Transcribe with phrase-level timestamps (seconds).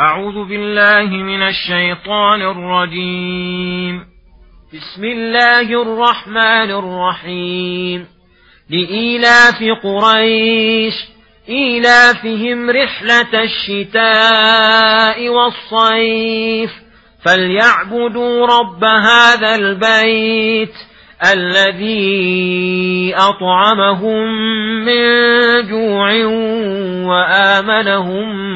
[0.00, 4.04] أعوذ بالله من الشيطان الرجيم.
[4.74, 8.06] بسم الله الرحمن الرحيم.
[8.70, 10.94] لإيلاف قريش
[11.48, 16.70] إيلافهم رحلة الشتاء والصيف.
[17.24, 20.74] فليعبدوا رب هذا البيت
[21.32, 24.26] الذي أطعمهم
[24.84, 25.02] من
[25.68, 26.10] جوع
[27.08, 28.55] وآمنهم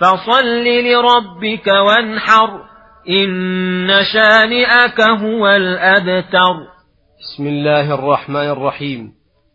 [0.00, 2.50] فصل لربك وانحر
[3.08, 6.54] إن شانئك هو الأبتر.
[7.20, 9.12] بسم الله الرحمن الرحيم.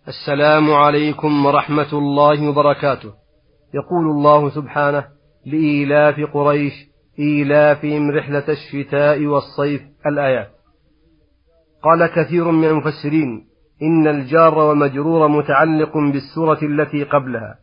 [0.07, 3.28] السلام عليكم ورحمة الله وبركاته.
[3.73, 5.05] يقول الله سبحانه
[5.45, 6.73] لإيلاف قريش
[7.19, 10.49] إيلافهم رحلة الشتاء والصيف الآيات.
[11.83, 13.45] قال كثير من المفسرين
[13.81, 17.55] إن الجار والمجرور متعلق بالسورة التي قبلها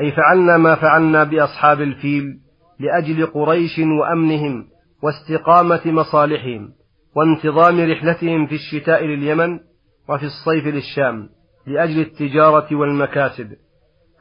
[0.00, 2.38] أي فعلنا ما فعلنا بأصحاب الفيل
[2.78, 4.66] لأجل قريش وأمنهم
[5.02, 6.72] واستقامة مصالحهم
[7.16, 9.60] وانتظام رحلتهم في الشتاء لليمن
[10.08, 11.28] وفي الصيف للشام
[11.66, 13.52] لأجل التجارة والمكاسب.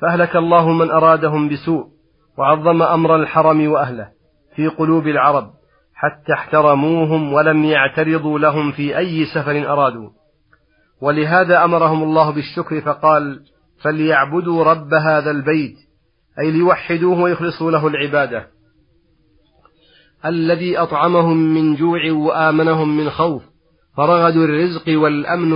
[0.01, 1.87] فأهلك الله من أرادهم بسوء
[2.37, 4.09] وعظم أمر الحرم وأهله
[4.55, 5.51] في قلوب العرب
[5.93, 10.09] حتى احترموهم ولم يعترضوا لهم في أي سفر أرادوا.
[11.01, 13.39] ولهذا أمرهم الله بالشكر فقال
[13.83, 15.75] فليعبدوا رب هذا البيت
[16.39, 18.47] أي ليوحدوه ويخلصوا له العبادة.
[20.25, 23.43] الذي أطعمهم من جوع وآمنهم من خوف
[23.97, 25.49] فرغدوا الرزق والأمن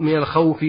[0.00, 0.64] من الخوف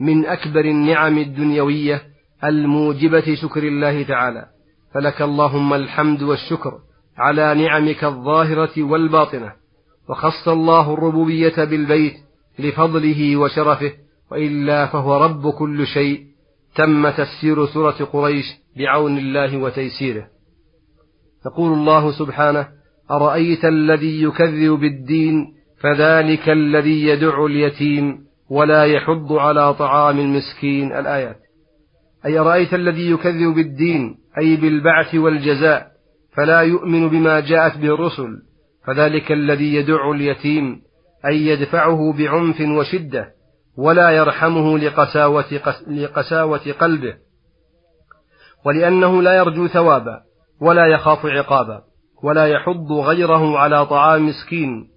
[0.00, 4.46] من أكبر النعم الدنيوية الموجبة شكر الله تعالى.
[4.94, 6.72] فلك اللهم الحمد والشكر
[7.18, 9.52] على نعمك الظاهرة والباطنة
[10.08, 12.14] وخص الله الربوبية بالبيت
[12.58, 13.92] لفضله وشرفه
[14.30, 16.26] وإلا فهو رب كل شيء.
[16.74, 18.44] تم تفسير سورة قريش
[18.76, 20.26] بعون الله وتيسيره.
[21.46, 22.68] يقول الله سبحانه
[23.10, 28.18] أرأيت الذي يكذب بالدين فذلك الذي يدع اليتيم
[28.50, 30.92] ولا يحض على طعام المسكين.
[30.92, 31.45] الآيات.
[32.26, 35.86] أي أرأيت الذي يكذب بالدين أي بالبعث والجزاء
[36.36, 38.28] فلا يؤمن بما جاءت به الرسل
[38.86, 40.82] فذلك الذي يدع اليتيم
[41.26, 43.36] أي يدفعه بعنف وشدة
[43.78, 45.44] ولا يرحمه لقساوة,
[45.88, 47.14] لقساوة قلبه
[48.66, 50.20] ولأنه لا يرجو ثوابا
[50.60, 51.82] ولا يخاف عقابا
[52.22, 54.88] ولا يحض غيره على طعام مسكين.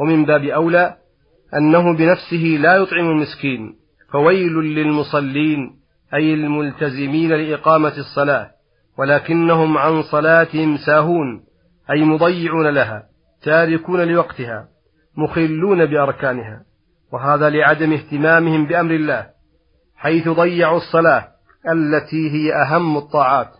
[0.00, 0.96] ومن باب أولى
[1.54, 3.74] أنه بنفسه لا يطعم المسكين
[4.12, 5.70] فويل للمصلين.
[6.14, 8.50] أي الملتزمين لإقامة الصلاة
[8.98, 11.40] ولكنهم عن صلاتهم ساهون
[11.90, 13.02] أي مضيعون لها
[13.42, 14.68] تاركون لوقتها
[15.16, 16.62] مخلون بأركانها.
[17.12, 19.26] وهذا لعدم اهتمامهم بأمر الله
[19.96, 21.28] حيث ضيعوا الصلاة
[21.72, 23.50] التي هي أهم الطاعات.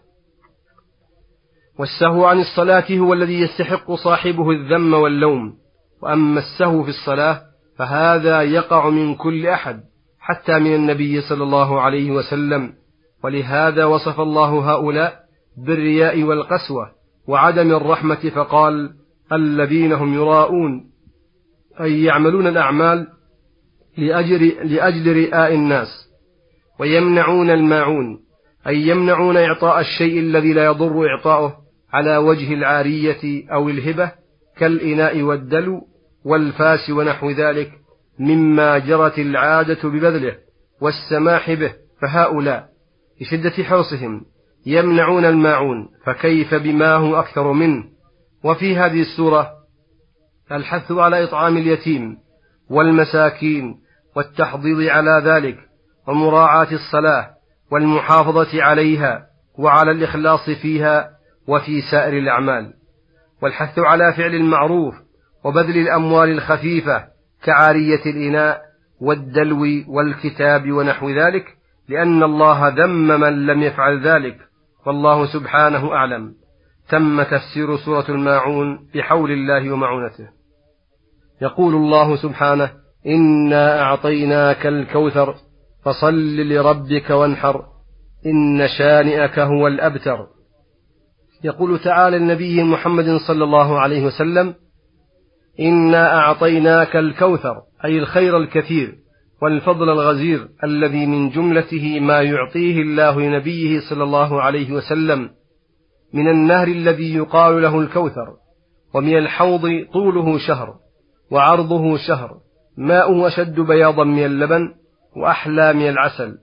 [1.79, 5.55] والسهو عن الصلاة هو الذي يستحق صاحبه الذم واللوم
[6.03, 7.43] وأما السهو في الصلاة
[7.79, 9.81] فهذا يقع من كل أحد.
[10.29, 12.73] حتى من النبي صلى الله عليه وسلم.
[13.25, 15.21] ولهذا وصف الله هؤلاء
[15.67, 16.91] بالرياء والقسوة
[17.29, 18.91] وعدم الرحمة فقال
[19.33, 20.91] الذين هم يراءون
[21.81, 23.07] أي يعملون الأعمال
[23.99, 25.89] لأجل, لأجل رئاء الناس.
[26.81, 28.21] ويمنعون الماعون
[28.67, 31.57] أي يمنعون إعطاء الشيء الذي لا يضر إعطاؤه
[31.93, 34.13] على وجه العارية أو الهبة
[34.57, 35.81] كالإناء والدلو
[36.25, 37.73] والفاس ونحو ذلك.
[38.19, 40.37] مما جرت العادة ببذله
[40.81, 42.69] والسماح به فهؤلاء
[43.21, 44.25] لشدة حرصهم
[44.67, 47.85] يمنعون الماعون فكيف بما هو أكثر منه؟
[48.45, 49.51] وفي هذه السورة
[50.53, 52.17] الحث على إطعام اليتيم
[52.71, 53.75] والمساكين
[54.17, 55.59] والتحضيض على ذلك
[56.09, 57.31] ومراعاة الصلاة
[57.73, 59.27] والمحافظة عليها
[59.59, 61.11] وعلى الإخلاص فيها
[61.49, 62.73] وفي سائر الأعمال.
[63.43, 64.95] والحث على فعل المعروف
[65.45, 67.05] وبذل الأموال الخفيفة
[67.45, 68.61] كعارية الإناء
[69.01, 71.45] والدلو والكتاب ونحو ذلك
[71.89, 74.39] لأن الله ذم من لم يفعل ذلك
[74.87, 76.35] والله سبحانه أعلم.
[76.89, 80.29] تم تفسير سورة الماعون بحول الله ومعونته.
[81.43, 82.71] يقول الله سبحانه
[83.07, 85.35] إنا أعطيناك الكوثر
[85.85, 87.65] فصل لربك وانحر
[88.27, 90.27] إن شانئك هو الأبتر.
[91.45, 94.55] يقول تعالى النبي محمد صلى الله عليه وسلم
[95.61, 98.95] إنا أعطيناك الكوثر أي الخير الكثير
[99.43, 105.31] والفضل الغزير الذي من جملته ما يعطيه الله لنبيه صلى الله عليه وسلم
[106.15, 108.35] من النهر الذي يقال له الكوثر
[108.95, 109.63] ومن الحوض
[109.93, 110.75] طوله شهر
[111.31, 112.31] وعرضه شهر
[112.77, 114.75] ماؤه أشد بياضا من اللبن
[115.17, 116.39] وأحلى من العسل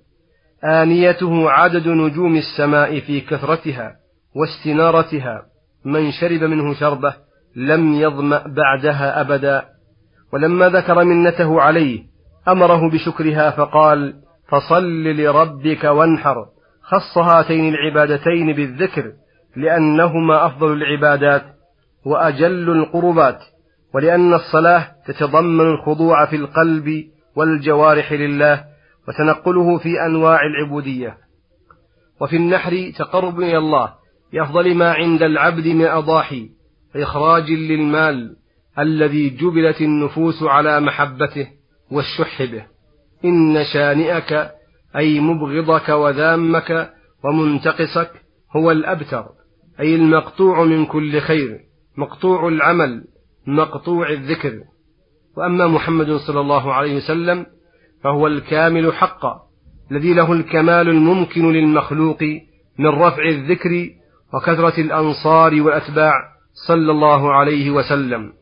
[0.64, 3.96] آنيته عدد نجوم السماء في كثرتها
[4.36, 5.42] واستنارتها
[5.86, 7.14] من شرب منه شربة
[7.56, 9.66] لم يظمأ بعدها أبدا.
[10.34, 12.04] ولما ذكر منته عليه
[12.48, 14.14] أمره بشكرها فقال
[14.48, 16.46] فصل لربك وانحر.
[16.82, 19.12] خص هاتين العبادتين بالذكر
[19.56, 21.44] لأنهما أفضل العبادات
[22.06, 23.40] وأجل القربات
[23.94, 27.04] ولأن الصلاة تتضمن الخضوع في القلب
[27.36, 28.64] والجوارح لله
[29.08, 31.18] وتنقله في أنواع العبودية.
[32.22, 33.94] وفي النحر تقرب إلى الله
[34.34, 36.50] بأفضل ما عند العبد من أضاحي
[36.96, 38.36] إخراج للمال
[38.80, 41.48] الذي جبلت النفوس على محبته
[41.92, 42.66] والشح به.
[43.26, 44.52] إن شانئك
[44.96, 46.94] أي مبغضك وذامك
[47.24, 48.12] ومنتقصك
[48.56, 49.26] هو الأبتر
[49.80, 51.60] أي المقطوع من كل خير
[51.98, 53.04] مقطوع العمل
[53.48, 54.60] مقطوع الذكر.
[55.38, 57.46] وأما محمد صلى الله عليه وسلم
[58.04, 59.42] فهو الكامل حقا
[59.92, 62.24] الذي له الكمال الممكن للمخلوق
[62.80, 63.90] من رفع الذكر
[64.34, 66.35] وكثرة الأنصار والأتباع.
[66.68, 68.34] صلى الله عليه وسلم.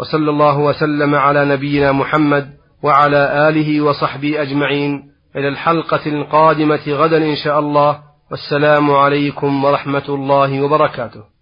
[0.00, 2.50] وصلى الله وسلم على نبينا محمد
[2.82, 5.10] وعلى آله وصحبه أجمعين.
[5.36, 8.00] إلى الحلقة القادمة غدا إن شاء الله.
[8.30, 11.37] والسلام عليكم ورحمة الله وبركاته.